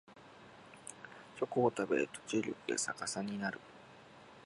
[1.37, 3.59] チョコを食べると重力が逆さになる